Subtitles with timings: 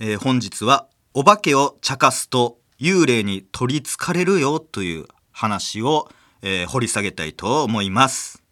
[0.00, 6.08] えー本日はお化けを茶化すと幽霊に取りつかれるよという話を、
[6.42, 8.42] えー掘り下げたいと思います。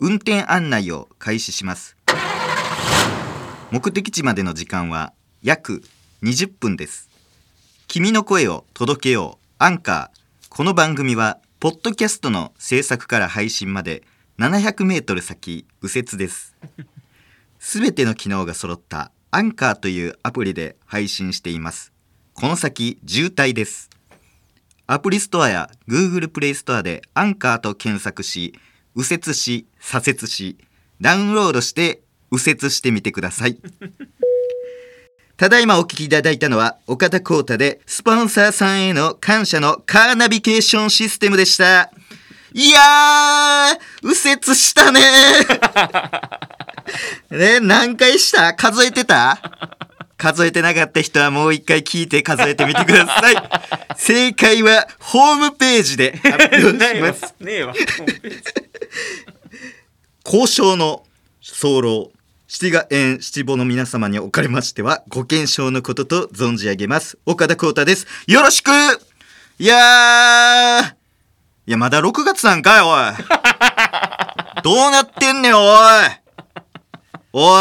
[0.00, 1.94] 運転案内を開始します。
[3.70, 5.12] 目的地までの時間は
[5.42, 5.82] 約
[6.22, 7.10] 20分です。
[7.86, 10.46] 君の声を届けようアンカー。
[10.48, 14.04] この番組はポッドキャストの制作から配信まで
[14.38, 16.56] 700メートル先右折です。
[17.58, 21.92] すべての機能が揃ったアンカーというアプリで配信しています。
[22.34, 23.88] この先渋滞です。
[24.88, 28.58] アプリストアや Google プレイストアでアンカーと検索し、
[28.96, 30.58] 右折し、左折し、
[31.00, 32.02] ダウンロードして
[32.32, 33.58] 右折してみてください。
[35.36, 41.92] ただいまお聞きいただいたのは岡田光太でスポンサーさんへの感謝のカーナビゲーションシステムでした。
[42.52, 45.00] いやー、右折したね
[47.30, 48.54] ね、何回した？
[48.54, 49.40] 数えてた？
[50.16, 53.36] 数えてなかった人はもう一回聞いて数えてみてください。
[53.96, 57.34] 正解はホームページで発表します。
[57.40, 57.74] ねえわ。
[60.24, 61.04] 交渉の
[61.62, 62.10] 候
[62.46, 68.70] 七が縁七母の皆様におかれましてはご健勝のことと存じ上げます岡田光太ですよろしく
[69.58, 70.99] いやー
[71.66, 73.14] いやまだ6月なんかいおい。
[74.62, 75.64] どうなってんねんおい。
[77.32, 77.60] おい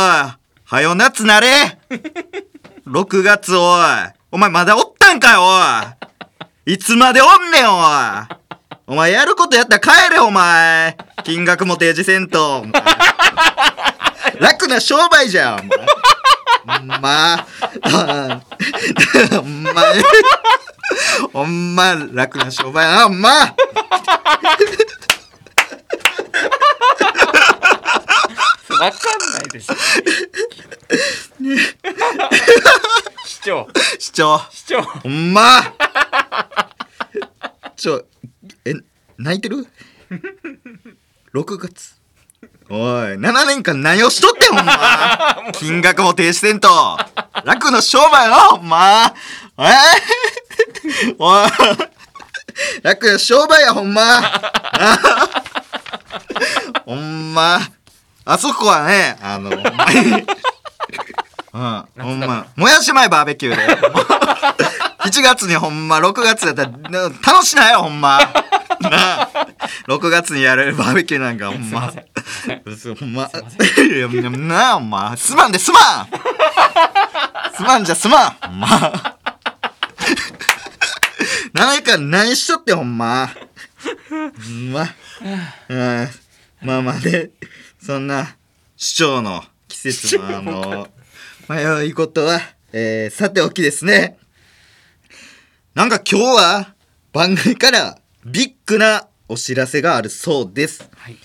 [0.64, 1.78] はよ夏なれ。
[2.88, 3.86] 6月おい。
[4.32, 6.74] お前まだおったんかいおい。
[6.74, 7.84] いつまでおんねんおい。
[8.88, 10.98] お前やることやったら帰れお前。
[11.24, 12.66] 金額も提示せんと
[14.40, 15.70] 楽な商売じゃんお前
[17.02, 17.48] まあ
[19.32, 19.84] ほんま
[21.34, 23.30] ほんま楽な商売やなほんま
[28.80, 29.74] わかんないです。
[33.26, 33.68] 市長、
[34.00, 34.82] 市長市長。
[34.82, 35.62] ほんま
[37.76, 38.06] ちょ
[38.64, 38.74] え
[39.18, 39.68] 泣いてる
[41.34, 41.99] ?6 月
[42.72, 42.78] おい
[43.16, 46.70] 7年間何をしとってんほんま金額も提示せんと。
[47.44, 49.12] 楽の商売やなほんま
[49.58, 49.64] え？
[51.18, 51.48] おい。
[52.84, 54.22] 楽の商売やほんま。
[56.86, 57.60] ほんま。
[58.26, 60.24] あそこはねあのほんまに。
[61.52, 62.46] うん、ほんま。
[62.56, 63.66] もやしまいバーベキューで。
[65.10, 68.20] 7月にほんま、6月やったら、な楽しないよ、ほんま。
[68.80, 69.30] なあ。
[69.88, 71.94] 6月にやれるバーベキューなんか、 ほんま。
[72.66, 73.30] 嘘ほんま。
[73.78, 75.16] いやなあ、ほんま。
[75.18, 76.10] す まんですまん
[77.56, 79.18] すまんじゃすまんほんま。
[81.54, 83.32] 何か何しとって、ほんま。
[84.10, 84.16] ほ
[84.52, 84.88] んま。
[85.70, 86.10] うん。
[86.62, 87.30] まあまあね、
[87.84, 88.36] そんな、
[88.76, 90.88] 市長の季節のあの、
[91.50, 92.42] 迷いことは、
[92.72, 94.18] えー、さておきですね。
[95.74, 96.74] なんか今日は
[97.14, 100.90] 番組からビッグなお知らせがあるそうです。
[100.96, 101.16] はい。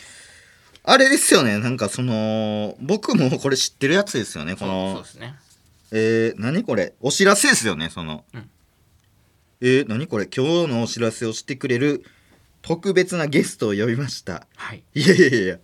[0.84, 5.34] あれですよね、なんかその、僕もこれ知ってるやつですよね、こそうそうので、すね。
[5.92, 6.92] えー、何これ？
[7.00, 8.24] お知らせですよね、その。
[8.34, 8.50] うん
[9.60, 10.26] えー、何これ？
[10.26, 12.04] 今日のお知らせをしてくれる
[12.60, 14.46] 特別なゲストを呼びました。
[14.56, 14.82] はい。
[14.94, 15.60] いやいやいやい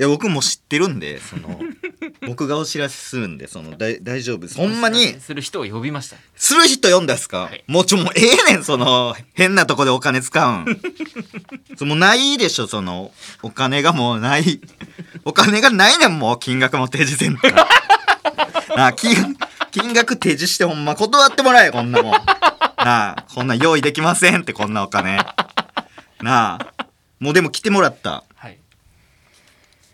[0.00, 0.06] や。
[0.06, 1.60] いや僕も知ってるんでその
[2.26, 4.56] 僕がお知らせするんでそのだい大丈夫です。
[4.56, 6.16] ほんまにする人を呼びました。
[6.36, 7.64] する人読んだっすか、はい。
[7.66, 10.80] もうちょもうええねんその変なとこでお金使うん。
[11.76, 13.12] そもうないでしょその
[13.42, 14.60] お金がもうない。
[15.24, 17.48] お金がないねんもう金額も提示せんと
[18.76, 19.36] なあ金
[19.70, 22.12] 金額提示してほんま断ってもらえこんなもん。
[22.12, 25.18] なあこんなん用意できませんってこんなお金。
[26.22, 26.86] なあ
[27.18, 28.10] もうでも来てもらった。
[28.10, 28.29] はい。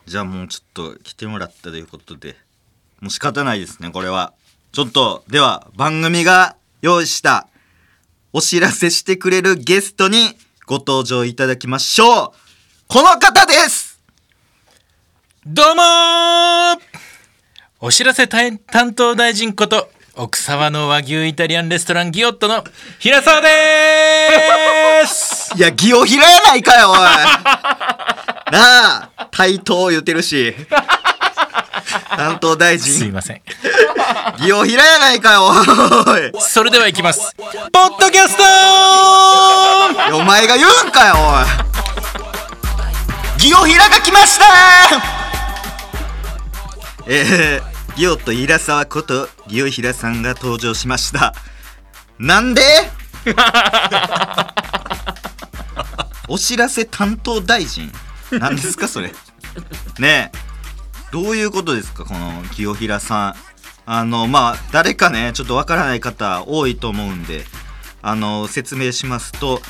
[0.06, 2.36] じゃあもうちょっと来てもらったということで、
[3.00, 4.34] もう仕方ないですね、これは。
[4.72, 7.48] ちょっと、では番組が用意した
[8.32, 10.36] お知らせしてくれるゲストに
[10.66, 12.30] ご登場いただきましょう。
[12.88, 14.00] この方です
[15.44, 16.78] どうもー
[17.80, 22.65] お知らせ担担当大臣こと奥沢の和牛イタリアンレストランギオットの
[22.98, 25.53] 平沢でーす。
[25.57, 26.98] いや、ギオヒラやないかよ、おい。
[28.51, 30.57] なあ、対等言うてるし。
[32.16, 33.42] 担当大臣、すいません。
[34.41, 35.57] ギオヒラやないかよ、おい。
[36.41, 37.36] それではいきます。
[37.71, 38.42] ポッドキャスト。
[40.16, 41.42] お前が言うんかよお
[43.39, 43.42] い。
[43.42, 44.47] ギオヒラが来ました。
[47.07, 51.34] えー、ギオとイラサワことギオヒラさんが登場しました。
[52.19, 52.63] なんで？
[56.28, 57.91] お知らせ担当大臣？
[58.33, 59.13] 何ですかそれ？
[59.98, 60.39] ねえ。
[61.13, 63.34] どういうことですかこのギオヒラさん？
[63.87, 67.45] あのまあ誰かねちょっとわからない方多いと思うんで
[68.03, 69.63] あの説明しますと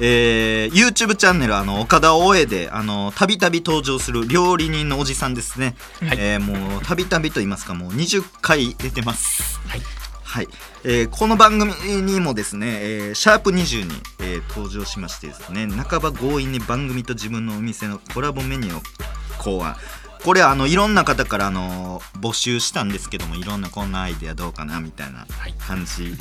[0.00, 6.18] えー、YouTube チャンネルあの岡田大江であのたびたび登場する料理人のおじさんですね、はい。
[6.20, 9.60] えーもうたびたびと言いますかもう20回出てます。
[9.68, 9.82] はい。
[10.24, 10.48] はい、
[10.84, 11.72] えーこの番組
[12.02, 19.76] にもですね、えーシャープ20に、えー登場しましてですね半ば強引に番組と自分のお店のコラボメニューを考案。
[20.24, 25.54] これあのいろんな方からあの募集したんですけどもいろんなこんなアイデアどうかなみたいなはい。
[25.58, 26.16] 感じ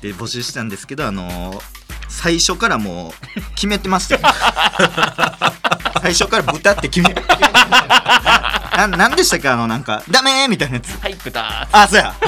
[0.00, 1.60] で募集したんですけどあの
[2.14, 4.20] 最初からもう決めてましたよ
[6.02, 9.48] 最初から豚って決めてましたよななんでしたっけ？
[9.48, 12.14] あのなんか「ダメ!」みたいなやつはい豚あ、そうや。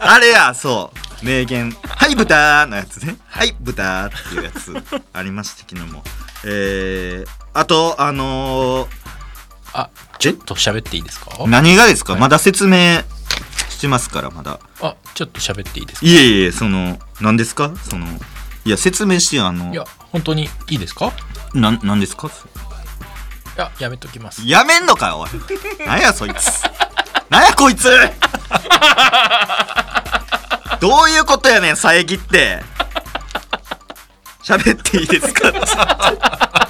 [0.00, 0.90] あれや、そ
[1.22, 1.24] う。
[1.24, 1.76] 名言。
[1.88, 3.16] はい、豚のやつね。
[3.28, 4.74] はい、豚っていうやつ
[5.12, 6.02] ありましたけども。
[6.44, 8.88] えー、あと、あのー
[9.74, 11.30] あちょっと喋っていいですか？
[11.46, 13.02] 何がですか、はいまだ説明
[13.78, 14.58] してますから、まだ。
[14.82, 16.06] あちょっと喋っていいですか？
[16.06, 17.70] いえいえ、その、何ですか？
[17.88, 18.06] その、
[18.64, 21.12] いや、説明してよ、あのい、や本当にいいですか？
[21.54, 22.26] なん、なんですか？
[22.26, 22.30] い
[23.60, 25.30] ややめときますやめんのかよ、おい。
[25.86, 26.62] なんや、そいつ。
[27.30, 27.88] なんや、こいつ
[30.80, 32.62] どういうことやねん、遮って。
[34.44, 35.52] 喋っていいですか？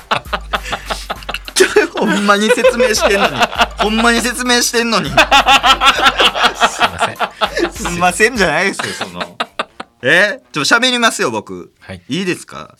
[1.98, 3.36] ほんまに説明してんのに。
[3.78, 5.10] ほんまに説明してんのに。
[7.90, 9.36] すいませんませんじゃないですよ、その。
[10.02, 10.40] え？
[10.52, 11.72] ちょ、喋りますよ、僕。
[11.80, 12.02] はい。
[12.08, 12.76] いいですか？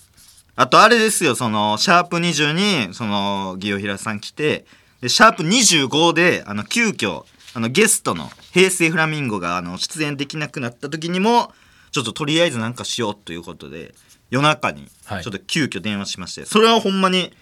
[0.57, 2.53] あとあれですよ、その、シャープ20
[2.89, 4.67] に、その、ギオヒラさん来て、
[5.01, 7.25] で、シャープ25で、あの、急遽、
[7.55, 11.53] あの、ゲストの平成フラミンゴが、あの、出演できなくなった時にも、
[11.93, 13.95] ちょっととりあえずなんかしようということで、
[14.31, 17.33] 夜中に、ちょはいっと急遽電話しまして、それはほんまに、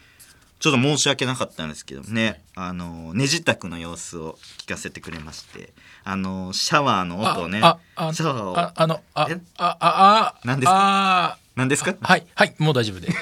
[0.59, 5.73] ちょっと申し訳なかったんですけどね、あの、ねじたくの様子を聞かせてくれまして、
[6.09, 9.41] あの、シャワーの音をね、ああシャワーをああのあえ？
[9.59, 10.75] あああ何ですか？
[10.79, 11.95] あ何ですか？
[12.01, 13.09] はいはいもう大丈夫で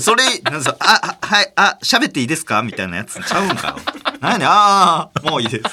[0.00, 2.62] それ、なんかあ、あはい、あ、喋っていいですか？
[2.62, 3.68] みたいなやつちゃうんか？
[3.68, 3.76] よ。
[4.20, 5.64] なんやねんああ、もういいです。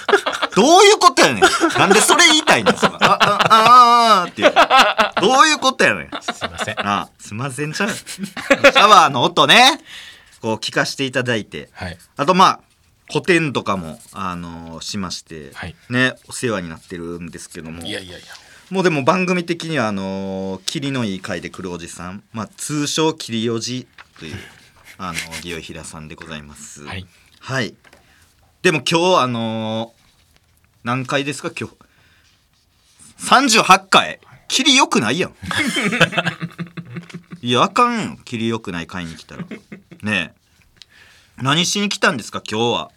[0.55, 1.43] どういうことやねん。
[1.79, 4.53] なんでそれ言いたいんですかあ、あ、あ、あ、っていう。
[5.21, 6.09] どういうことやねん。
[6.21, 7.89] すいませんなあ、すいませんちゃう。
[7.89, 9.79] シャワーの音ね、
[10.41, 11.69] こう聞かせていただいて。
[11.71, 12.59] はいあとまあ、
[13.11, 15.75] 古典とかも、あのーしまして、はい。
[15.89, 17.83] ね、お世話になってるんですけども。
[17.85, 18.27] いやいやいや。
[18.69, 23.85] もうでも番組的にはあのー、霧のいい回で来るおじさん、まあ、通称霧おじ
[24.17, 24.35] という
[24.97, 26.83] あのギオヒラさんでございます。
[26.85, 27.05] はい。
[27.41, 27.75] はい。
[28.61, 30.01] でも今日あのー
[30.83, 31.51] 何回ですか？
[31.59, 31.75] 今日。
[33.19, 34.19] 38回。
[34.47, 35.35] 霧良くないやん。
[37.41, 38.17] いやあかんよ。
[38.25, 39.43] 霧良くない回に来たら。
[40.01, 40.41] ねえ。
[41.37, 42.41] 何しに来たんですか？
[42.49, 42.91] 今日は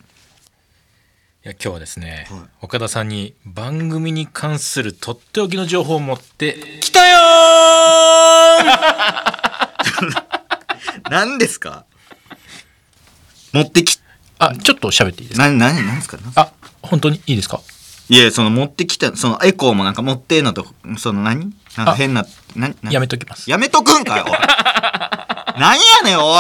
[1.45, 2.41] いや今日はですね、はい。
[2.63, 8.65] 岡田さんに番組に関するとっておきの情報を持ってきたよー！
[11.11, 11.85] 何ですか？
[13.53, 13.99] 持ってき
[14.39, 15.47] あちょっと喋っていいですか？
[15.47, 16.17] 何何何ですか？
[16.35, 16.51] あ
[16.81, 17.61] 本当にいいですか？
[18.09, 20.67] いや、その持ってきた、そのエコーもなんか持ってんのと、
[20.99, 21.53] その何？
[21.77, 22.25] なんか変な、
[22.57, 23.51] な、なやめときます。
[23.51, 24.33] やめとくんかよ、おい。
[25.61, 26.37] なんやねん、おい。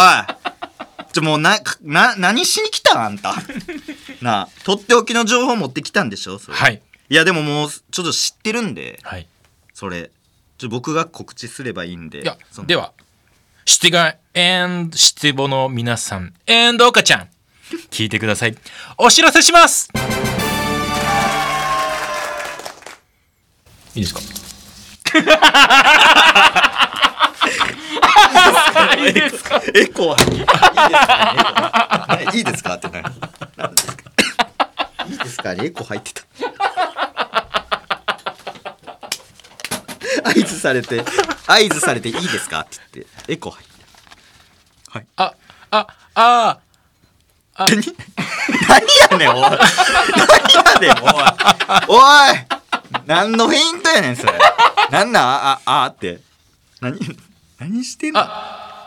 [1.15, 3.35] ちょ、もうな、な、何しに来たんあんた？
[4.21, 6.39] なあ、とっておきの情報持ってきたんでしょ？
[6.41, 6.57] それ。
[6.57, 6.83] はい。
[7.09, 9.27] いや、でももう、ちょっと知ってるんで、はい。
[9.73, 10.11] それ。
[10.59, 12.23] ちょ、僕が告知すればいいんで。
[12.23, 12.67] いやその。
[12.67, 12.93] では。
[13.65, 16.35] シティガンエンドシティボの皆さん。
[16.47, 17.29] エンド岡ちゃん。
[17.91, 18.57] 聞いてください。
[18.99, 19.89] お知らせします。
[23.95, 24.21] いいですか？
[28.97, 33.15] いいですかエコーいいですかねエコーいいですかってなる。
[33.57, 34.03] なんですか
[35.07, 35.55] いいですか？
[35.55, 36.23] ねエコー入ってた。
[40.27, 41.05] 合図されて、
[41.47, 42.61] 合図されていいですか？
[42.61, 43.75] って言って、エコー入って
[45.17, 45.35] あ
[45.71, 46.59] ああ
[47.57, 47.67] た。
[47.67, 47.83] 何？
[48.69, 49.41] 何やねん、おい。
[49.41, 49.59] 何や
[50.81, 51.13] ねん、おい。
[51.89, 52.01] おい
[53.07, 54.33] 何のフェイントやねん、それ。
[54.91, 56.21] なんなんあ、あ、あって。
[56.81, 56.99] 何
[57.59, 58.23] 何してんの？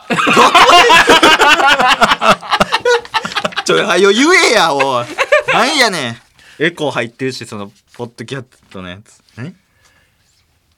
[3.64, 5.06] ちょ、はよ言えや、おい。
[5.52, 6.16] なんやねん。
[6.58, 9.20] エコー入ってるし、その、ポッドキャットのやつ。
[9.36, 9.54] 何い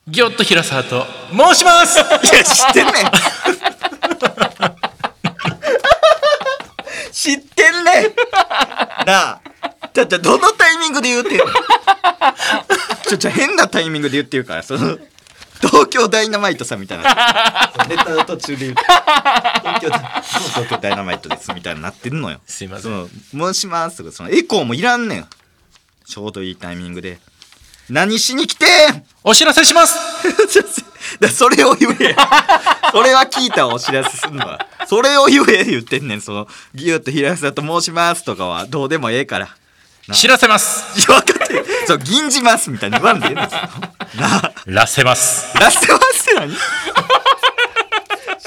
[0.08, 2.04] ギョッと平沢と申しますや、
[2.44, 2.94] 知ってんねん。
[7.12, 8.04] 知ってんねん。
[9.06, 9.40] なあ。
[9.92, 11.44] ちょ、ちょ、どのタイミングで言うてんの？
[13.06, 14.99] ちょ、ちょ、変なタイミングで言ってるから、その、
[15.61, 17.05] 東京ダイナマイトさんみたいな。
[17.88, 18.75] ネタの途中で言う。
[18.75, 18.83] て。
[18.83, 22.40] 東京だ東京ダイナマイトですみたいになってるのよ。
[22.47, 22.83] すいません。
[22.83, 25.26] そのもしますとかそのエコーもいらんねん
[26.07, 27.19] ちょうどいいタイミングで。
[27.88, 29.05] 何しに来てん？
[29.25, 29.97] お知らせします。
[31.19, 32.17] だ それを言え。
[32.93, 36.21] それは聞いたわお知らせすんのはそれを言え言ってんねん。
[36.21, 39.57] そのギュッと平沢と申しますとかはどうでもええから
[40.12, 40.99] 知らせます。
[40.99, 43.49] いや分かってるそう銀じますみたいに言わんでええねんな。
[43.52, 45.57] あらせます。
[45.59, 46.57] ラッセマスって何？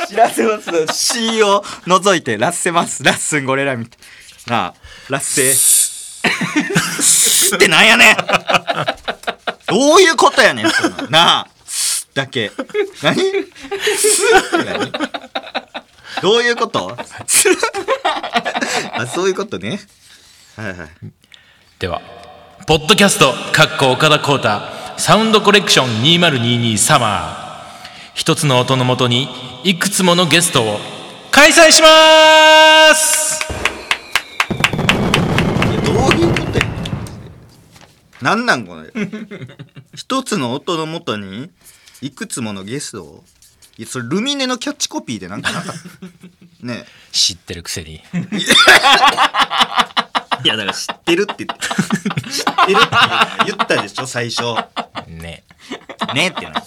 [0.07, 3.99] 知らせますの C を除いてラッセマスラッスンゴレラみたい
[4.47, 4.73] なあ
[5.09, 5.53] ラッセ。
[7.55, 8.17] ってなんやねん。
[9.67, 11.39] どういうことやねんそのな。
[11.39, 11.47] あ。
[12.13, 12.51] だけ。
[13.01, 13.17] 何？
[14.65, 14.91] 何？
[16.21, 16.95] どういうこと？
[18.93, 19.79] あそういうことね。
[20.55, 20.89] はいはい
[21.83, 22.01] では
[22.65, 24.47] ポッドキャストかっこ岡田浩太
[24.97, 28.13] サウンドコレクション2022サマー。
[28.15, 29.27] 一つの音のもとに
[29.65, 30.77] いくつものゲストを
[31.29, 33.41] 開催します！
[35.83, 36.63] どういうことや
[38.21, 38.89] なんなんこれ？
[39.93, 41.51] 一つの音のもとに
[42.01, 43.23] いくつものゲストを？
[43.77, 45.75] いやそれルミネのキャッチコピーでなんかなかっ
[46.61, 46.65] た？
[46.65, 48.01] ね知ってるくせに
[50.43, 51.65] いやだから知ってるって言って
[52.29, 52.95] 知ってるって
[53.45, 54.43] 言ったでしょ最初。
[55.07, 55.43] ね。
[56.13, 56.65] ねってなち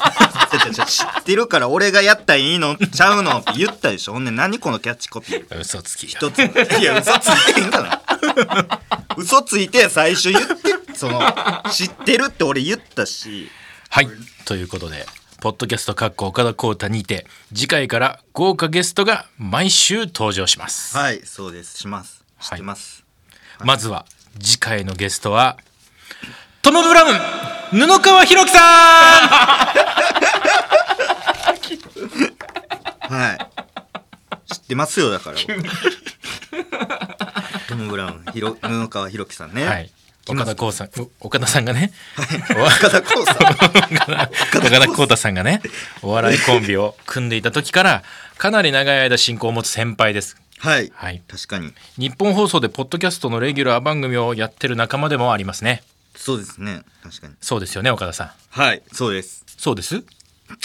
[0.69, 2.77] ょちょ知ってるから俺がやったらいいの？
[2.77, 3.39] ちゃうの？
[3.39, 4.15] って言ったでしょ。
[4.15, 5.61] ほんで何このキャッチコピー？
[5.61, 6.07] 嘘つき。
[6.07, 6.39] 一つ。
[6.39, 8.81] いや嘘ついてへんから。
[9.17, 11.21] 嘘ついて最初言ってその
[11.71, 13.51] 知ってるって俺言ったし。
[13.91, 14.09] はい。
[14.45, 15.07] ということで
[15.41, 21.79] ポッドキャストかっこ岡田浩太にて次回から豪華ゲストが毎週登場します、はいそうです。
[21.79, 22.25] します。
[22.41, 23.05] 知ってます、
[23.65, 24.07] まずは
[24.41, 25.57] 次回のゲストは
[26.63, 27.15] トム・ブラウン
[27.87, 28.59] 布川博樹さ
[33.09, 33.39] はい。
[34.53, 35.37] 知ってますよだから。
[37.69, 39.65] トム・ブラウンひろ布川博樹さんね。
[39.65, 39.91] んはい。
[40.29, 41.93] 岡田浩さんお岡田さんがね。
[42.51, 43.37] 岡田光さん。
[43.37, 45.63] 岡田浩太さんがね
[46.03, 48.03] お笑いコンビを組んでいた時から
[48.37, 51.23] かなり長い間親交を持つ先輩ですはい、はい。
[51.29, 51.73] 確かに。
[51.99, 55.83] 日本放送でポッドキャストのレギュラー番組をやってる仲間でもありますね。
[56.15, 56.83] そうですね。
[57.03, 57.35] 確かに。
[57.41, 58.31] そうですよね岡田さん。
[58.51, 58.83] はい。
[58.93, 59.45] そうです。
[59.59, 59.97] そうです？
[59.97, 60.01] い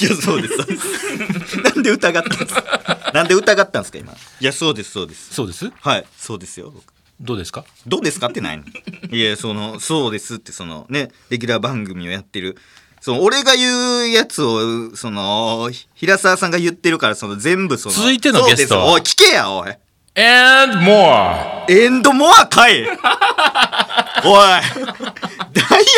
[0.04, 1.62] やそう です。
[1.62, 2.54] なんで疑ったんです？
[2.54, 4.14] かなんで疑ったんですか今？
[4.14, 5.34] いやそうですそうです。
[5.34, 5.70] そうです？
[5.82, 6.06] はい。
[6.18, 6.72] そうですよ。
[6.72, 6.84] 僕
[7.20, 7.66] どうですか？
[7.86, 8.64] どうですかってないの。
[9.12, 12.58] いやそのそうですってそのねレギュラー番組をやってる
[13.01, 18.86] その俺が言うやつをそのひ平沢さんが言ってるからその全部その続いてのゲストは？
[18.91, 19.75] そうですおい聞けやおい。
[20.13, 21.65] And more.
[21.70, 22.84] エンドモアかい。
[22.86, 22.98] おい。
[22.98, 24.62] ダイ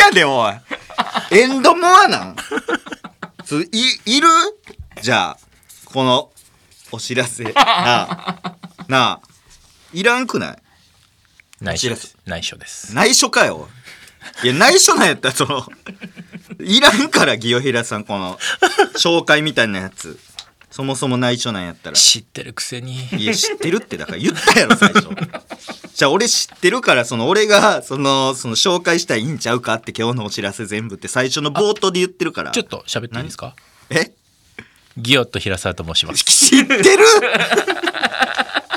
[0.00, 0.54] ヤでおい。
[1.32, 2.36] エンドモアなん。
[3.44, 4.28] ついいる？
[5.02, 5.38] じゃあ
[5.84, 6.30] この
[6.90, 7.44] お知らせ。
[7.44, 8.56] なあ。
[8.88, 9.28] なあ。
[9.92, 10.56] いらんくない？
[11.60, 12.16] 内緒です。
[12.24, 12.94] 内緒です。
[12.94, 13.68] 内緒かよ。
[14.42, 15.66] いや内緒なんやったらその
[16.64, 18.38] いらんからギヨヒラさんこの
[18.96, 20.18] 紹介みたいなやつ。
[20.70, 21.96] そもそも内緒なんやったら。
[21.96, 22.96] 知ってるくせに。
[23.16, 25.08] いや知ってるってだから言ったやろ最初。
[25.94, 32.50] じゃあ俺知ってるからその俺がそのその紹介したらいいんちゃうかって今日のお知らせ全部って最初の冒頭で言ってるから。
[32.50, 33.54] ちょっと喋っていいですか？
[33.90, 34.10] え？
[34.96, 36.24] ギオット平沢と申します。
[36.24, 37.04] 知ってる？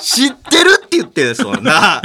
[0.01, 2.01] 知ってるって言ってるそんな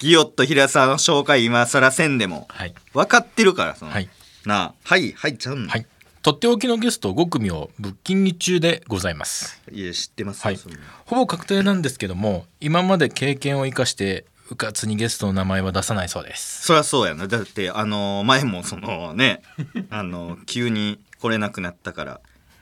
[0.00, 2.46] ギオット平沢の紹介今更せんでも。
[2.50, 2.74] はい。
[2.92, 4.08] 分かってるからその、はい
[4.48, 4.62] な。
[4.62, 5.66] あはいはいちゃうん。
[5.66, 5.86] はい。
[6.22, 9.60] とっておきのゲスト5組をブッキング中でございます。
[9.72, 10.58] いや知ってますよ、はい。
[11.06, 16.62] ほぼ確定なんですけども今まで経験を生かしてうかつにゲストの名前は出さないそうです。
[16.62, 17.26] そりゃそうやな。
[17.26, 19.42] だってあの前もそのね
[19.90, 22.20] あの急に来れなくなったから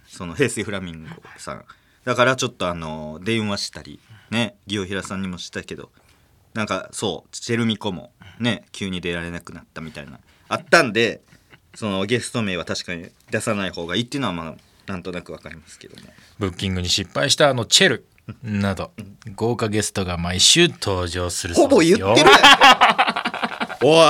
[0.09, 1.65] その平成フラミンゴさん。
[2.05, 5.91] だからちょっとあの電話したりねギオヒラさんにもしたけど
[6.55, 10.19] なんかそうチェルミコもね急に出られなくなったみたいな
[10.49, 11.21] あったんで
[11.75, 14.55] そのゲスト名は確かに出さない方がいいっていうのはまあ
[14.87, 16.09] なんとなくわかりますけども
[16.39, 18.07] ブッキングに失敗したあのチェル。
[18.45, 18.93] など
[19.35, 22.15] 豪華ゲストが毎週登場するそほぼうですよ。
[22.15, 22.41] 言ってるやん。
[23.83, 24.07] おい。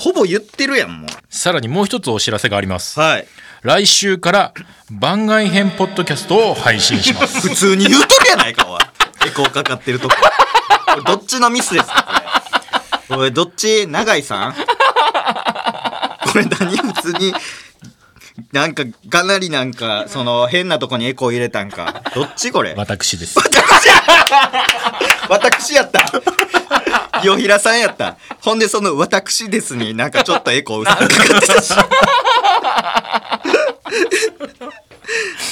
[0.00, 1.10] ほぼ言ってるやんもう。
[1.28, 2.98] さらにもう一つお知らせがあります。
[2.98, 3.26] はい。
[3.60, 4.54] 来週から
[4.90, 7.46] 番外編ポッドキャストを配信します。
[7.46, 8.80] 普通に言うとるやないかおい。
[9.28, 10.14] エコーかかってるとこ。
[11.06, 12.22] どっちのミスですか
[13.08, 13.20] これ。
[13.24, 13.86] おいどっち？
[13.86, 14.54] 永井さん？
[16.34, 17.32] これ何普通に
[18.52, 22.02] なんかかなりなんかその変なとこにエコー入れたんか。
[22.16, 22.74] どっちこれ？
[22.76, 23.38] 私です。
[25.28, 26.10] 私やった。
[27.22, 28.16] 清平さんやった。
[28.40, 31.72] ほんでその「私です」になんかちょっとエコー薄くかかってたし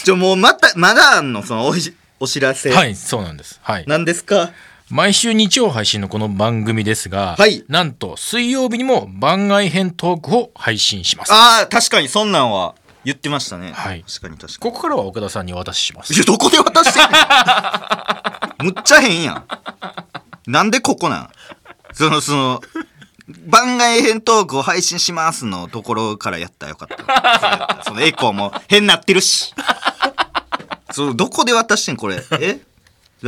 [0.05, 1.45] ちょもうまたまだあんの？
[1.45, 1.81] そのおい
[2.19, 3.61] お知らせ、はいそうなんです。
[3.63, 3.85] はい。
[3.87, 4.51] 何ですか？
[4.93, 7.65] 毎週日曜配信のこの番組ですが、はい。
[7.67, 11.33] なんと水曜日にも番外編トークを配信します。
[11.33, 13.73] ああ確かにそんなんは言ってましたね。
[13.73, 14.05] はい。
[14.07, 14.59] 確かに確かに。
[14.59, 16.13] ここからは岡田さんにお渡しします。
[16.13, 17.09] いやどこで渡してんの
[18.71, 19.45] むっちゃ変やん。
[20.47, 21.29] なんでここなん？
[21.95, 22.61] そのその
[23.47, 27.83] 番外編トークを配信しますのところからやったらよかった。
[27.87, 29.55] そのエコーも変なってるし。
[30.91, 32.23] そうどこで渡してんこれ？
[32.43, 32.61] え？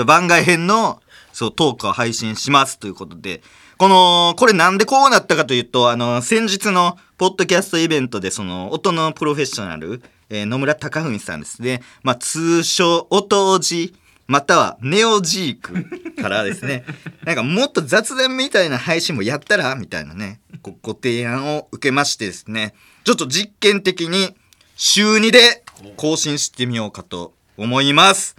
[0.04, 1.00] 番外編の
[1.34, 3.42] そうトークを配信しますということで
[3.76, 10.00] このこれなんでこうなったかというとあの先日のポッドキャストイベントでその音のプロフェッショナル、
[10.30, 13.94] えー野村貴文さんですね、まあ、通称音おじ
[14.26, 16.84] またはネオジークからですね
[17.26, 22.74] なんかもっと雑談みたいな配信もやったらみたいなねごご提案を受けましてですね
[23.04, 24.34] ちょっと実験的に
[24.76, 25.64] 週2で
[25.96, 28.36] 更新してみようかと思います。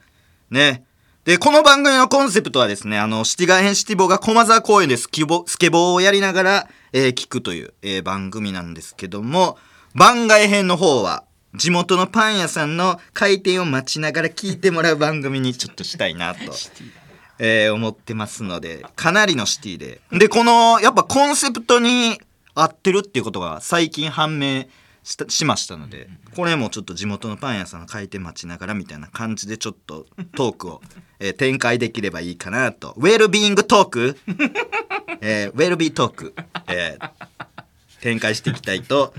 [0.50, 0.84] ね。
[1.26, 9.58] で、この番組のコンセプトはですね、あの、シティガー編シティボーが駒沢公園でスケボー、スケボーをやりながら、えー聞くという、えー番組なんですけども、
[9.96, 11.24] 番外編の方は、
[11.56, 16.42] 地元のパン屋さんの開店を待ちながら聞いてもらう番組にちょっとしたいなと、
[17.40, 20.02] えー思ってますので、かなりのシティで。
[20.12, 22.22] で、この、やっぱコンセプトに
[22.54, 24.66] 合ってるっていうことが最近判明
[25.06, 30.82] したしましたので、これもちょっと地元のパン屋さんの開店待ちながらみたいな感じでちょっとトークを、
[31.20, 32.94] えー展開できればいいかなと。
[32.98, 34.20] ウェルビーイングトーク、
[35.22, 36.34] えーウェルビートーク、
[36.68, 37.10] えー
[38.02, 39.14] 展開していきたいと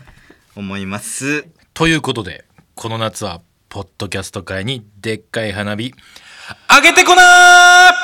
[0.54, 1.46] 思います。
[1.72, 5.92] ということでこの夏はポッドキャスト界にでっかい花火
[6.68, 7.94] あげてこなー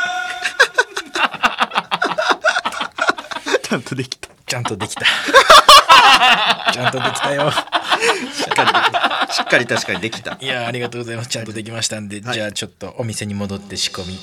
[3.69, 4.29] ちゃんとできた。
[4.53, 5.07] ちゃんとできた。
[6.75, 7.51] ちゃんとできたよ。
[7.51, 10.37] しっかり、しっかり確かにできた。
[10.39, 11.31] いやーありがとうございます。
[11.31, 14.21] ちゃんとできましたんで、じゃあちょっとお店に戻って仕込み。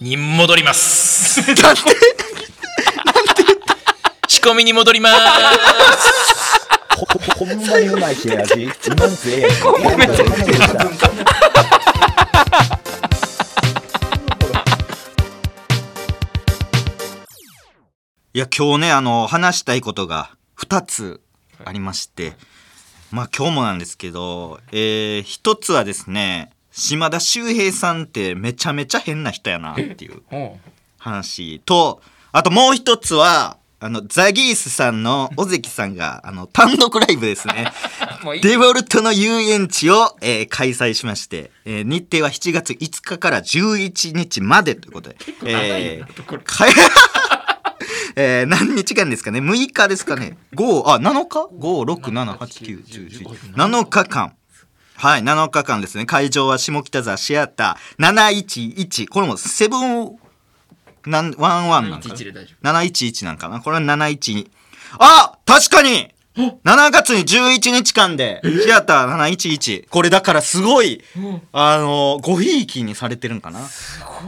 [0.00, 1.42] に戻ります。
[1.42, 1.62] なんで？
[4.26, 5.16] 仕込みに戻ります。
[6.96, 8.72] ほほほんまにうまい切れ味な
[9.06, 9.48] んつええや？
[18.58, 21.20] 今日ねあの話したいことが2つ
[21.64, 22.32] ありまして、
[23.12, 30.22] まあ今日もなんですけど、えー、1つはですね島田秀平さんってめちゃめちゃ変な人やなっていう
[30.98, 31.60] 話。
[31.60, 37.72] とあともう一つはあのザギースさんの尾関さんがあの単独ライブですね。
[38.42, 46.66] デボルトの遊園地を、えー開催しまして、えー日程は7月5日から11日までということで、えーか
[48.20, 54.34] えー何日間ですかね？6日ですかね？5あ7日 ?5678910 7日間。
[54.96, 56.04] はい7日間ですね。
[56.04, 58.12] 会場は下北沢シアター。
[58.12, 60.18] 711これもセブン
[61.06, 63.60] なんワンワンなんかな？711で大丈711なんかな？
[63.60, 64.50] これは712
[64.98, 71.02] あ確かに7月に11日間でシアター711これだからすごい
[71.52, 73.60] あのごひいきにされてるんかな。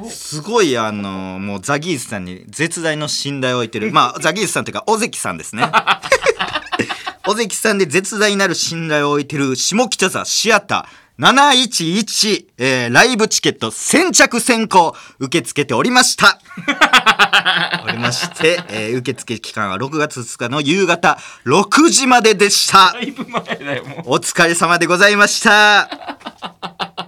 [0.09, 3.91] すごいあのもうザギースさんに絶大の信頼を置いてる。
[3.95, 5.65] まあザギースさんというか尾関さんですね。
[7.29, 16.41] 尾関さんで絶大なる信頼を置いてる下北沢シアター711、えーライブチケット先着先行受け付けておりました。
[17.87, 22.95] おりまして、えー受付期間は6月2日の夕方6時まででした。
[22.95, 25.91] だいぶ前だよもうお疲れ様でございました。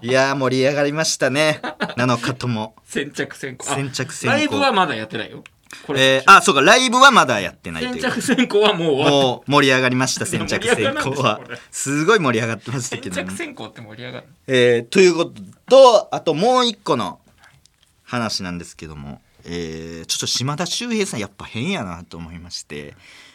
[0.02, 1.62] いやー盛り上がりましたね。
[1.96, 2.74] 7日とも。
[2.86, 5.42] 先着先行あ先着先行ライブはまだやってないよ
[5.86, 8.02] これ、えーあ、そうか、ライブはまだやってないという。
[8.02, 10.82] 先着先行はもう終わっもう盛り上がりました、先着先行は。
[10.82, 11.58] 盛り上がらないでしょこれ。
[11.70, 17.20] すごい盛り上がってましたけどた先着先行って盛り上がるえーということとあともう一個の
[18.04, 22.94] 話なんですけども、えーちょっと島田秀平さんやっぱ変やなと思いまして、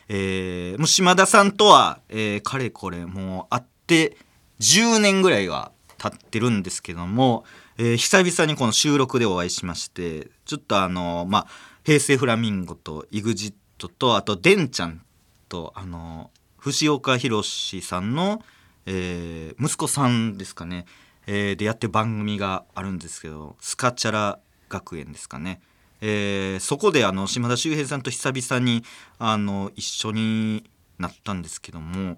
[0.09, 4.17] えーもう島田さんとは、えーかれこれもう会って
[4.59, 7.43] 10年ぐらいは経ってるんですけども、
[7.79, 11.47] えー久々にこの収録でお会いしましてちょっとあのまあ
[11.83, 13.53] 平成フラミンゴと EXIT
[13.99, 15.01] とあとデンちゃん
[15.47, 18.41] とあの藤岡弘さんの、
[18.85, 20.85] えー息子さんですかね、
[21.27, 25.61] えーでやってる番組があるんですけどスカチャラ学園ですかね、
[26.01, 28.83] えーそこであの島田秀平さんと久々に
[29.19, 32.17] あの一緒になったんですけども、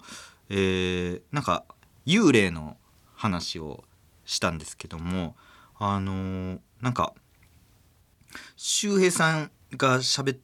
[0.50, 1.66] えーなんか
[2.06, 2.78] 幽霊の
[3.14, 3.84] 話を
[4.26, 5.36] したんですけども
[5.80, 7.14] あのーなんか
[8.56, 10.40] 周平さんが喋っ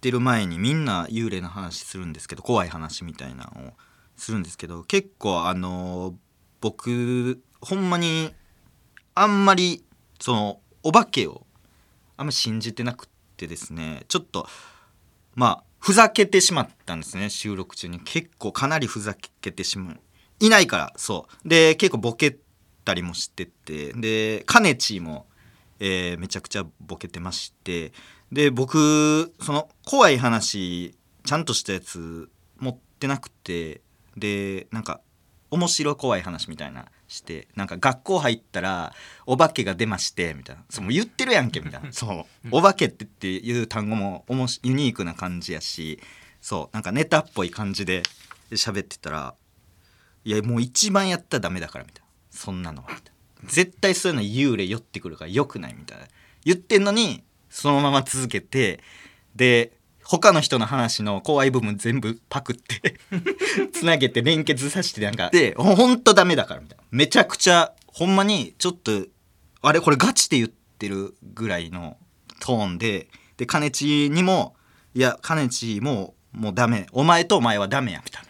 [0.00, 3.72] てる前にみんな幽霊の話するんですけど怖い話みたいなのを
[4.16, 6.14] するんですけど結構あの
[6.60, 8.34] 僕ほんまに
[9.14, 9.84] あんまり
[10.20, 11.46] そのお化けを
[12.16, 14.48] あんま信じてなくってですねちょっと
[15.34, 18.00] まあふざけてしまったんですね収録中に。
[18.00, 20.00] 結構かなりふざけてしまう。
[20.40, 21.48] いないからそう。
[21.48, 22.36] で結構ボケ
[22.86, 25.26] たりもしててでカネチーも、
[25.80, 27.92] えーめちゃくちゃボケてまして
[28.32, 30.94] で僕その怖い話
[31.24, 33.82] ちゃんとしたやつ持ってなくて
[34.16, 35.00] でなんか
[35.50, 38.92] 面白怖い話みたいなしてなんか学校入ったら
[39.26, 40.64] お化けが出ましてみたいな。
[40.70, 41.92] そう言ってるやんけみたいな。
[41.94, 42.48] そう。
[42.50, 46.00] お化けってっていう単語もおもしユニークな感じやし
[46.40, 46.74] そう。
[46.74, 48.02] なんかネタっぽい感じで
[48.50, 49.34] 喋ってたら
[50.24, 52.05] いやもう一番やったらダメだからみたいな
[52.36, 52.90] そんなのは
[53.44, 56.06] 絶対そういうの幽霊寄ってくるから良くないみたいな。
[56.44, 58.80] 言ってんのにそのまま続けて
[59.34, 59.72] で
[60.04, 63.00] 他の人の話の怖い部分全部パクって
[63.72, 66.84] つなげて連結させてなんかでほほんとダメだからみたいな。
[66.90, 69.06] めちゃくちゃほんまにちょっと
[69.62, 71.96] あれこれガチで言ってるぐらいの
[72.40, 74.54] トーンでで兼地にも
[74.94, 76.86] 「いや兼地ももうダメ。
[76.92, 78.26] お前とお前はダメや」みたいな。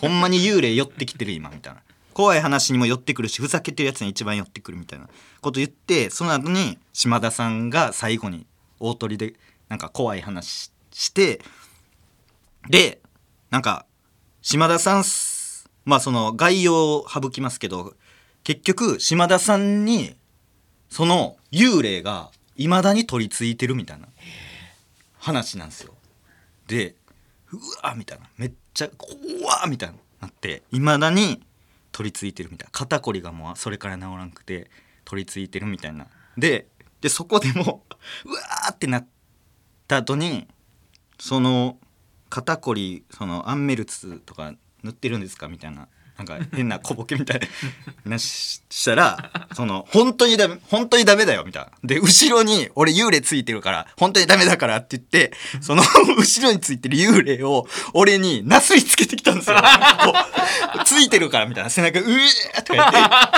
[0.00, 1.82] ほんまに幽霊寄ってきてる今みたいな
[2.12, 5.08] 怖い話にも寄ってくるしふざけてるやつに一番寄ってくるみたいな
[5.40, 8.46] こと言ってその後に島田さんが最後に
[8.80, 9.34] 大鳥で
[9.68, 11.40] なんか怖い話して
[12.68, 13.00] で
[13.50, 13.86] なんか
[14.42, 15.04] 島田さん
[15.84, 17.94] まあその概要を省きますけど
[18.44, 20.16] 結局島田さんに
[20.88, 24.08] その幽霊がいまだに取り付いてるみたいな
[25.18, 25.94] 話なんですよ。
[26.66, 26.94] で
[27.52, 31.42] うわみたいなめっちゃ怖っみたいななっていまだに
[31.92, 32.70] 取り付いてるみたいな。
[32.72, 34.70] 肩こりがもうそれから治らんくて
[35.04, 36.06] 取り付いてるみたいな。
[36.36, 36.66] で
[37.00, 37.84] でそこでも
[38.24, 39.06] うわーってなっ
[39.86, 40.48] た後に
[41.18, 41.78] その
[42.30, 45.88] 肩こりそのアンメルツとか塗ってるんですかみたいな。
[46.22, 47.40] なんか変な小ボケみたい
[48.06, 55.82] なししたら その本当にダメ本当にダメだよみたいなで後ろに俺幽霊ついてるから本当にダメだからって言ってその
[56.16, 59.56] 後ろについてる幽霊を俺になすりつけてきたんですよ
[60.86, 62.90] ついてるからみたいな背中うえとか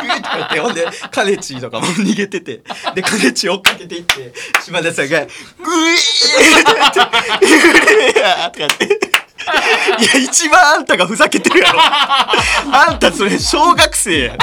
[0.03, 2.63] 言ってうえとか言ってほんでカネチーとかも逃げてて
[2.95, 4.33] でカネチー追っかけていって
[4.65, 9.24] 島田さんが「うえー!」とか言って「幽霊や!」とか言って。
[10.01, 11.81] いや、一番あんたがふざけてるやろ。
[11.83, 14.37] あんたそれ、小学生や。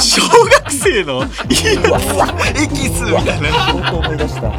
[0.00, 1.54] 小学生の、い
[2.56, 3.52] エキスみたいな。
[3.66, 4.52] 相当思い出した。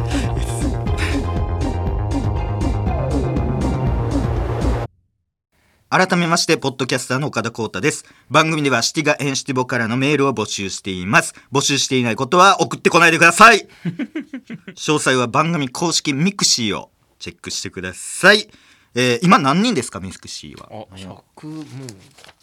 [5.92, 8.06] 改めまして、ポッドキャスターの岡田光太です。
[8.30, 11.34] 番組ではシティガ and シティボからのメールを募集しています。
[11.52, 13.68] 募集していないことは送ってこないでください。
[14.74, 18.48] 詳細は番組公式ミクシーをチェックしてください。
[18.94, 20.68] えー今何人ですか、ミクシーは？
[20.70, 21.64] あ100もう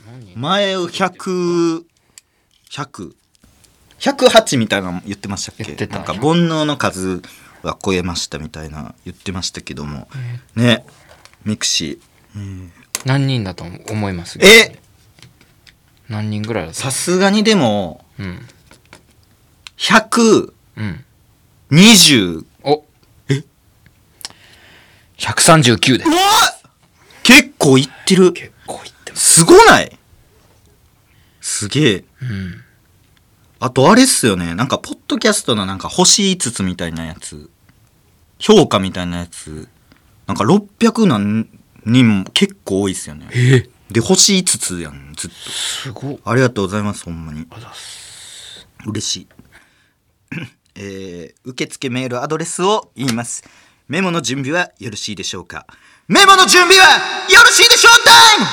[0.07, 0.39] 何人？
[0.39, 1.83] 前100、
[2.69, 3.13] 100、
[3.99, 5.63] 108みたいなの言ってましたっけ？
[5.63, 5.97] 言ってた。
[5.97, 7.21] なんか煩悩の数
[7.61, 10.07] は超えましたみたいな言ってましたけども。
[10.55, 10.85] ね、
[11.45, 12.69] ミクシー。
[13.05, 14.39] 何人だと思います？
[14.39, 14.79] え？
[16.07, 18.39] 何人ぐらいさすがにでも、うん。
[19.77, 21.05] 120、うん
[22.58, 22.58] おえ
[25.19, 26.15] 139でうわ
[27.23, 28.33] 結構いってる。
[28.33, 29.97] 結構いってますすごない？
[31.41, 32.05] すげえ。
[32.21, 32.63] うん
[33.61, 34.55] あとあれっすよね。
[34.55, 37.49] なんか、ポッドキャストのなんか星5つみたいなやつ。
[38.39, 39.67] 評価みたいなやつ。
[40.27, 41.49] なんか600何
[41.85, 43.27] 人も結構多いっすよね。
[43.33, 45.35] えで、星5つやん、ずっと。
[45.49, 47.47] すごっありがとうございます、ほんまに。
[47.49, 49.27] あざっす嬉しい。
[50.75, 53.43] えー、受付メールアドレスを言います。
[53.89, 55.65] メモの準備はよろしいでしょうか？
[56.07, 56.85] メモの準備は
[57.29, 58.45] よろしいでしょうタイム！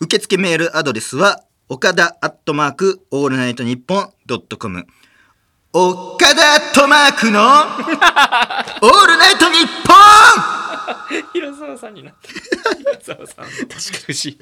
[0.06, 4.86] 受付メールアドレスは、岡田アットマークオールナイトニッポンドットコム。
[5.72, 11.24] 岡田アットマークの オールナイトニッポン！
[11.32, 12.40] 平沢さんになってる
[13.00, 13.46] 平沢さん。
[13.46, 14.38] 確かに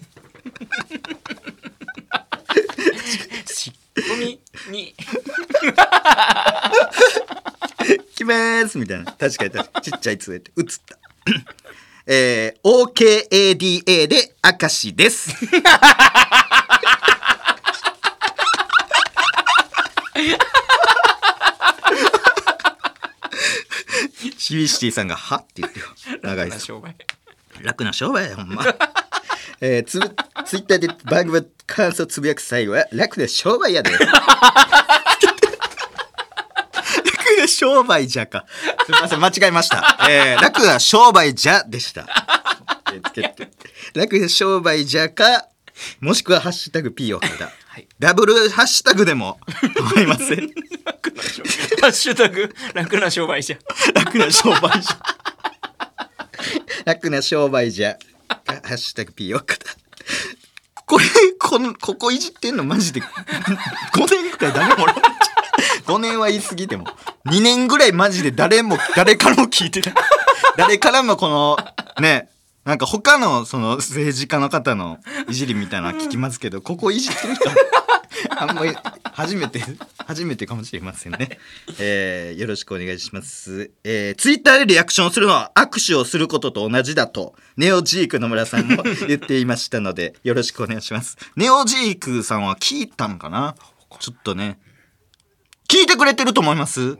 [3.94, 4.94] しいツッコミに
[8.14, 9.12] きまーすみたいな。
[9.12, 9.82] 確かに確かに。
[9.82, 10.98] ちっちゃい杖って映った。
[12.06, 15.30] えー、OKADA で明石です。
[24.36, 25.86] シビシティさんが「は」って言ってよ
[26.22, 26.94] 長いです商売
[27.62, 28.62] 楽な商売やほんま
[29.62, 29.98] えー、つ
[30.46, 33.90] ツイッターで番組感想つぶやく際は楽な商売やで。
[33.98, 34.06] 楽
[37.38, 38.44] な商売じゃか。
[38.86, 42.06] すみません間違えました、えー、楽な商売じゃでした。
[43.94, 45.48] 楽な商売じゃか
[46.00, 47.88] もしくはハッシュタグ P を貼った、はい。
[47.98, 49.38] ダブルハッシュタグでも
[49.74, 50.48] 構いません。
[51.80, 53.58] ハッシュタグ楽な商売じゃ。
[53.94, 54.98] 楽な商売じゃ。
[56.84, 57.98] 楽な商売じゃ。
[58.46, 59.83] ハッシュタグ P よかった
[60.86, 61.04] これ
[61.38, 63.00] このここいじってんのマジで。
[63.00, 63.06] 5
[64.06, 64.96] 年くらい誰もおらん
[65.86, 66.86] 5年は言い過ぎても。
[67.26, 69.94] 2年ぐらいマジで誰も誰からも聞いてない。
[70.56, 71.56] 誰からもこの
[72.00, 72.28] ね
[72.64, 77.50] なんか他のその政治家の方のいじりみたいなの聞きますけどここいじってる人
[78.36, 78.76] あんまり
[79.12, 79.62] 初めて
[79.98, 81.38] 初めてかもしれませんね、
[81.78, 91.16] えーよろしくお願いします、えー、ツイッターでリアクションするのは握手をすることと同じだとネオジーク野村さんも言っていましたので よろしくお願いします。
[91.36, 93.54] ネオジークさんは聞いたのかな？
[94.00, 94.58] ちょっとね
[95.68, 96.98] 聞いてくれてると思います？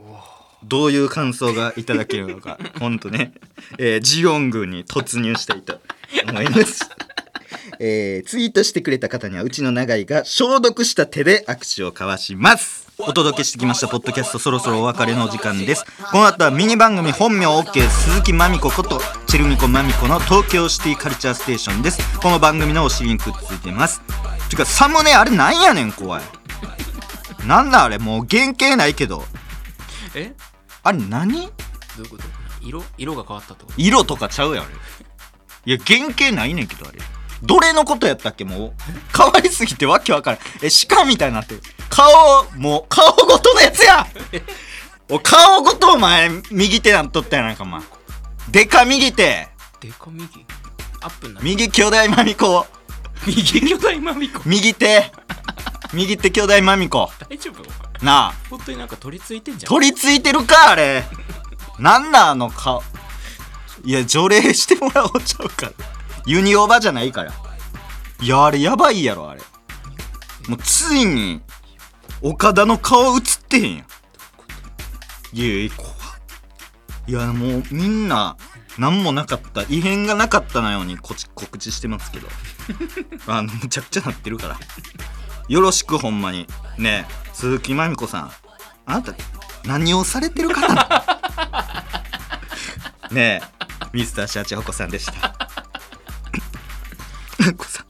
[0.62, 2.58] どういう感想がいただけるのか。
[2.78, 3.34] 本当ね、
[3.78, 5.80] えージオン軍に突入したいと
[6.28, 6.88] 思います
[7.80, 12.84] えーツイートしてくれた方にはうちの永井が消毒した手で握手を交わします。
[12.98, 15.84] お届けしてきましたポッドキャストそろそろお別れのお時間です。
[16.12, 22.20] この後はミニ番組本名 OK 鈴木まみこことチェルミコまみこの東京シティカルチャーステーションです。
[22.20, 24.00] この番組のお尻にくっついてます。
[24.48, 26.22] てかサムネあれなんやねん怖い。
[27.46, 29.24] なんだあれもう原型ないけど。
[30.14, 30.32] え？
[30.84, 31.32] あれ何？
[31.32, 31.48] ど
[31.98, 32.24] ういうこと？
[32.62, 32.84] 色？
[32.96, 33.66] 色が変わったと？
[33.76, 34.74] 色とかちゃうやんあれ。
[35.66, 36.98] いや原型ないねんけどあれ
[37.42, 38.72] どれのことやったっけもう。
[39.12, 40.40] 可愛すぎてわけわからん。
[40.62, 41.62] え鹿みたいになってる。
[41.90, 44.06] 顔もう顔ごとのやつや。
[45.10, 47.82] お顔ごとお前右手なんとったやないかお前。
[48.50, 49.48] でか右手。
[49.80, 50.46] でか右？
[51.02, 52.66] アップになる右巨大まみこ。
[53.26, 55.12] 右巨大マミコ右手。
[55.92, 57.10] 右手巨大まみこ。
[57.28, 58.04] 大丈夫？
[58.04, 58.34] なあ。
[58.50, 59.70] 本当になんか取り付いてんじゃん？
[59.70, 61.04] 取り付いてるかあれ。
[61.78, 62.82] なんだあの顔。
[63.84, 65.72] いや除霊してもらおうちゃうから
[66.26, 67.32] ユニオバじゃないから。
[68.20, 69.40] いやあれやばいやろあれ。
[70.48, 71.40] もうついに
[72.22, 73.82] 岡田の顔映ってへんや。
[73.82, 75.94] んいやいや怖っ。
[77.06, 78.36] いやもうみんな
[78.78, 82.28] 何もなかった異変がなかったなようにこち告知してますけど。
[83.26, 84.58] あのむちゃくちゃなってるから。
[85.48, 86.46] よろしくほんまに。
[86.78, 88.32] ねえ鈴木まみこさん。
[88.86, 89.12] あなた
[89.64, 90.88] 何をされてる方な
[93.10, 93.10] の？
[93.14, 93.42] ねえ
[93.92, 95.12] ミスターシャチホコさんでした
[97.52, 97.86] こさん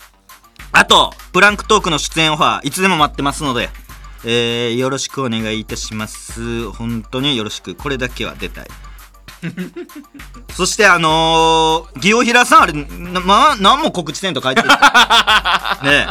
[0.72, 3.70] あとプランクトークの出演オファーいつでも待ってますので
[4.24, 6.70] えーよろしくお願いいたします。
[6.70, 7.74] 本当によろしく。
[7.74, 8.66] これだけは出たい。
[10.54, 14.68] そしてあのー、ギオヒラさんあれな、ま、何も告知せんと書いてる
[15.84, 16.06] ねえ。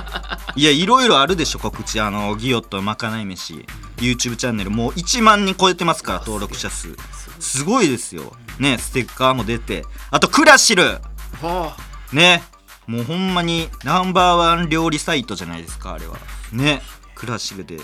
[0.55, 1.99] いやいろいろあるでしょ告知。
[1.99, 3.65] あのギオットまかない飯。
[3.97, 4.69] YouTube チャンネル。
[4.69, 6.95] もう1万人超えてますから登録者数。
[7.39, 8.35] すごいですよ。
[8.59, 9.85] ねステッカーも出て。
[10.11, 11.01] あとクラシル。
[11.41, 11.75] は
[12.11, 12.43] ね
[12.87, 16.17] もうほんまにナンバーワン料理サイトじゃないですかあれは。
[16.51, 16.81] ね。
[17.15, 17.77] クラシルで。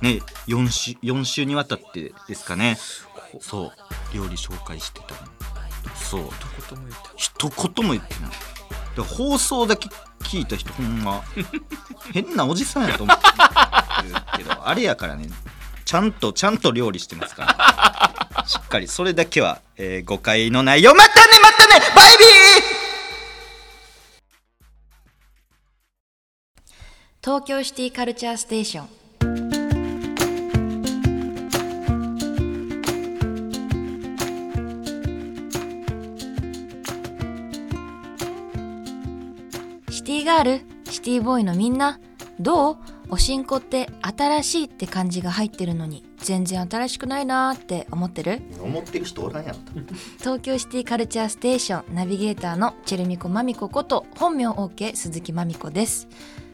[0.00, 0.20] ね。
[0.48, 2.76] 4週4週にわたってですかね。
[3.40, 4.14] そう。
[4.14, 5.20] 料理紹介してたの。
[5.94, 6.22] そう。
[6.22, 6.24] あ
[6.66, 8.30] 一言も言って一言も言ってない。
[8.96, 9.88] だ放送だけ
[10.20, 11.22] 聞いた人ほんま
[12.12, 13.22] 変なおじさんやと思って
[14.08, 15.28] るけどあれやからね。
[15.84, 17.44] ちゃんとちゃんと料理してますか
[18.36, 18.44] ら。
[18.46, 20.94] しっかりそれだけは、えー誤解のないよ。
[20.94, 22.79] またねまたねバイビー
[27.22, 28.88] 東京シティカルチャーステーション。
[39.90, 42.00] シティガールシティボーイのみんな
[42.40, 42.76] どう
[43.10, 48.40] おしんこって新しいって感じが入ってるのに全然新しくないなーって思ってる？
[48.62, 49.58] 思ってる人おらんやろ。
[50.20, 56.08] 東京シティカルチャーステーションナビゲーターのチェルミコマミコこと本名 OK 鈴木まみこです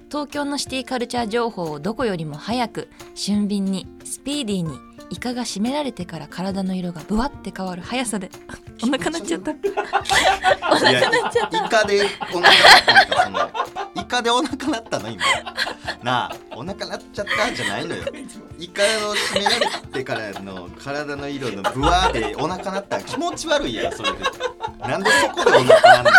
[0.09, 4.79] 東京のシティカルチャー情報をどこよりも早く俊敏にスピーディーに
[5.11, 8.31] イカが締められてから体の色がブワって変わる速さで。
[8.83, 9.53] お腹なっちゃった。
[10.71, 13.51] お腹なっちゃったイカでお腹なったの
[13.95, 15.25] イカでお腹なったの今。
[16.03, 18.05] なあお腹なっちゃったじゃないのよ。
[18.59, 24.19] イカの締められてからの体の色のブワーでお腹なったら気持ち悪いやんそれで。
[24.87, 26.11] なんでそこでお腹なんの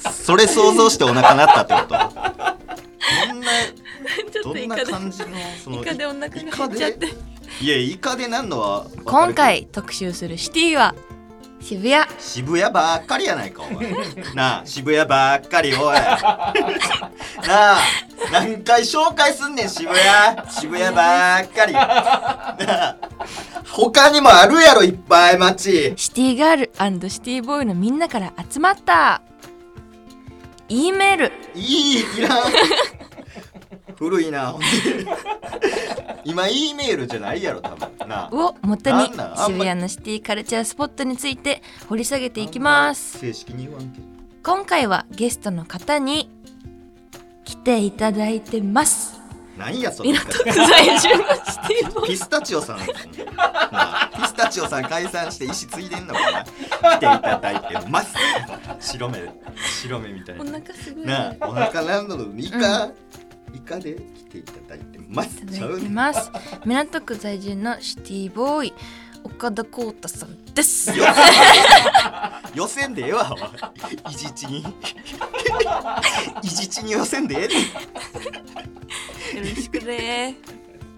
[0.00, 1.80] それ想像してお腹なったってこ
[2.14, 2.15] と？
[4.54, 5.26] どんな感じの
[5.62, 7.06] そのイカでお腹が減っちゃって。
[7.60, 10.94] いやイカでなんのは今回特集するシティは
[11.60, 12.04] 渋谷。
[12.18, 13.92] 渋谷ばっかりやないかお前。
[14.34, 15.94] なあ渋谷ばっかりおい。
[15.96, 16.20] な
[17.48, 17.78] あ
[18.30, 20.50] 何回紹介すんねん渋谷。
[20.50, 21.72] 渋谷ばっかり。
[21.72, 22.96] なあ
[23.72, 25.94] 他にもあるやろいっぱい街。
[25.96, 29.22] シティガールシティボーイのみんなから集まった。
[30.68, 31.32] E メール。
[31.54, 32.52] いいいらん
[33.94, 34.48] 古いな。
[34.52, 34.66] ほんで
[36.24, 38.08] 今 E メールじゃないやろ多分。
[38.08, 39.28] なを元になんなん？
[39.28, 43.18] あんま渋谷のシティカルチャースポットについて掘り下げていきます。
[43.18, 44.00] 正式に言わんけ。
[44.00, 44.04] ど
[44.42, 46.30] 今回はゲストの方に
[47.44, 49.20] 来ていただいてます。
[49.56, 52.08] なんやそれ港区在住のシティボーイ。
[52.08, 56.44] ピスタチオさんピスタチオさん解散して石継いでんのかな。
[56.44, 56.50] 来
[57.00, 58.14] ていただいてます。
[58.80, 59.18] 白目
[59.82, 61.48] 白目みたいおな腹すごいなあ。
[61.48, 62.90] お腹なんだろうイカ、
[63.56, 65.42] イカで来ていただいてます。
[65.42, 66.30] いただいてます。
[66.64, 68.74] 港区在住のシティボーイ
[69.24, 70.90] 岡田光太さんです。
[70.96, 71.04] よ
[72.54, 74.14] 予選 でええわおい。
[74.14, 74.64] いじちに。
[76.42, 77.48] いじちに予選でえ
[79.34, 80.36] えろしくね。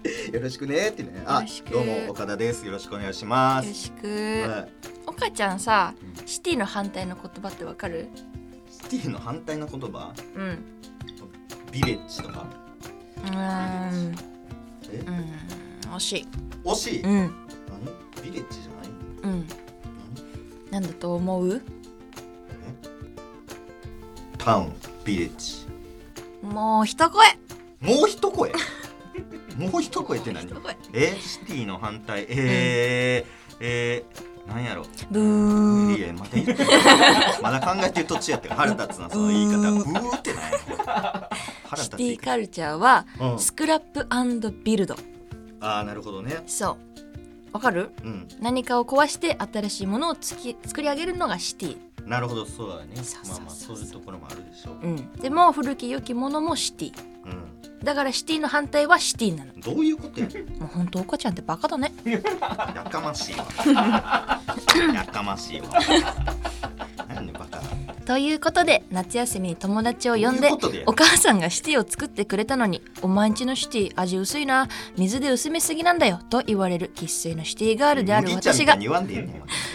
[0.03, 1.09] でよろしくねってね。
[1.17, 2.65] よあどうも岡田です。
[2.65, 3.65] よろしくお願いします。
[3.67, 4.47] よろしく。
[4.49, 4.69] はい。
[5.07, 5.93] 岡ちゃんさ
[6.25, 8.09] シティの反対の言葉ってわかる？
[8.69, 10.13] シティの反対の言葉？
[10.35, 10.63] うん
[11.71, 12.45] ビレッジとか。
[13.17, 14.15] うーん
[14.91, 15.11] えう
[15.91, 15.93] ん。
[15.95, 16.27] 惜しい。
[16.63, 17.11] 惜しい、うん。
[18.15, 18.23] 何？
[18.23, 19.47] ビレッジじゃないうん。
[20.71, 21.61] なんだと思う？
[24.37, 24.73] タウン
[25.05, 25.67] ビレッジ。
[26.41, 27.27] もう一声。
[27.81, 28.51] もう一声？
[29.57, 30.47] もう一声って何？
[30.93, 31.17] え？
[31.19, 32.25] シティの反対？
[32.29, 34.85] えー、えー、なんやろ？
[35.11, 35.97] ブー。
[35.97, 36.31] いやまだ
[37.41, 39.57] まだ考えてる途中やったから腹立つなその言い方。
[39.71, 40.53] うブーってない
[41.83, 43.39] シつティカルチャーはうん。
[43.39, 44.07] スクラップ
[44.63, 44.95] ビルド。
[45.61, 46.43] ああなるほどね。
[46.47, 46.77] そう。
[47.51, 47.91] わかる？
[48.03, 48.27] うん。
[48.39, 52.93] 何かを壊して新しいものをつき作り上げるのがシティ、なるほどそうだね。
[53.27, 54.75] まあまあそういうところもあるでしょう。
[54.81, 56.93] うん、でも古き良きものもシティ。
[57.25, 57.83] うん。
[57.83, 59.53] だからシティの反対はシティなの。
[59.59, 60.59] どういうことやねん。
[60.59, 61.91] もうほんと岡ちゃんってバカだね。
[62.05, 62.19] や
[62.83, 63.45] かましいわ。
[64.93, 65.69] やかましいわ
[68.09, 70.49] ということで夏休みに友達を呼んで
[70.87, 74.67] お母さんがシティを作ってくれたのに「お前んちのシティ味薄いな。
[74.97, 78.77] 水で薄めすぎなんだよ」と言われる生粋のシティガールである私が。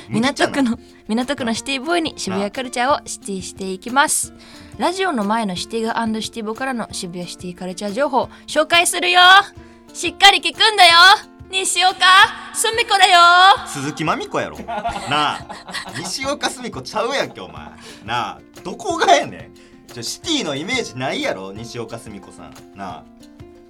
[0.08, 4.32] 港区麦の港区のシティボーイに渋谷カルチャーをシティしていきます。
[4.78, 9.20] ラジオの前のシティガシティボからの渋谷シティカルチャー情報紹介するよ。
[9.92, 11.96] しっかり聞くんだよ西岡
[12.54, 13.20] すみこだよ。
[13.66, 14.58] 茶鈴木まみこやろ。
[14.58, 15.46] なあ。
[15.98, 17.70] 西岡澄子ちゃうやんけお前。
[18.04, 18.40] なあ。
[18.62, 19.50] どこがやね
[19.88, 19.92] ん。
[19.92, 22.54] ちょシティのイメージないやろ西岡澄子さん。
[22.74, 23.04] なあ。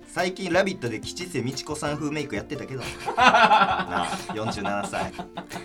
[0.07, 2.81] 最近「ラビット!」で吉瀬美智子さん風メイクやってたけど。
[2.81, 2.85] な
[3.17, 4.09] あ。
[4.29, 5.13] 47歳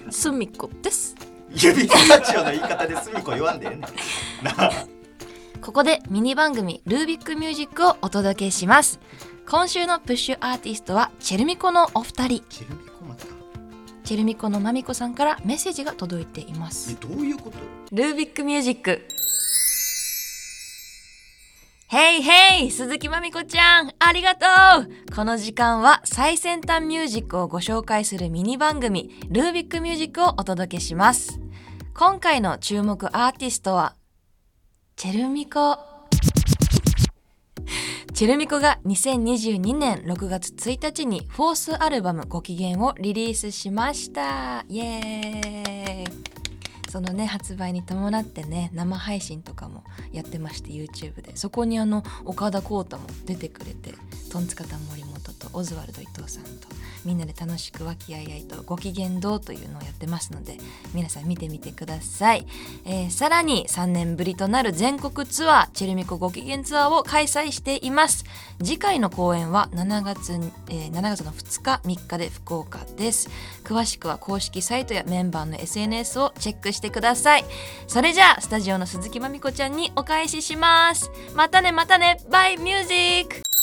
[0.10, 1.16] すみこです。
[1.52, 3.82] 指タチオの言い方で澄子言わんでええねん。
[3.82, 3.88] な
[4.58, 4.72] あ。
[5.62, 9.00] ここでミニ番組ルービックミュージックをお届けします
[9.50, 12.44] 今週のプッシュアーティストはチェルミコのお二人。
[12.50, 13.26] チェルミコまた
[14.04, 17.58] チェルミコのまみこさんからメッセージが届いていまえすどういうこと？
[17.92, 19.02] ルービックミュージック。
[21.88, 24.46] ヘイヘイ鈴木まみこちゃんありがと
[24.84, 25.16] う。
[25.16, 31.40] この時間は最先端ミュージックをご紹介するミニ番組ルービックミュージックをお届けします。
[31.96, 33.96] 今回の注目アーティストは
[34.96, 35.89] チェルミコ
[38.20, 44.66] チェルミコが2022年6月1日にフォースアルバムご機嫌をリリースしました。
[44.68, 46.92] イエーイ。
[46.92, 51.38] そのね発売に伴ってね生配信とかもやってまして YouTube で。
[51.38, 53.94] そこにあの岡田浩太も出てくれて
[54.30, 56.68] トンツカタン森本とオズワルド伊藤さんと。
[57.06, 60.58] みんなで楽しく和気あいあいとご機嫌堂というのをやってますので
[60.94, 62.46] 皆さん見てみてください、
[62.86, 68.24] えーさらに3年ぶりとなる全国ツアーチェルミコご機嫌ツアーを開催しています。
[68.60, 73.30] 次回の公演は7月,、えー7月の2日3日で福岡です。
[73.64, 77.46] 詳しくは公式サイトやメンバーの SNS をチェックしてください。
[77.88, 81.12] それじゃあスタジオの鈴木まみこちゃんにお返しします。
[81.36, 82.22] またねまたね。
[82.30, 83.59] バイミュージック。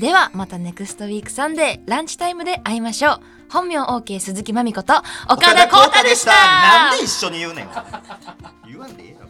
[0.00, 3.20] ではまたネクストウィークサンデーランチタイムで会いましょう。
[3.50, 4.94] 本名 OK 鈴木まみこと
[5.28, 6.32] 岡田浩太でした。
[6.32, 7.68] なんで一緒に言うねん。
[8.66, 9.29] 言わんでええやろ。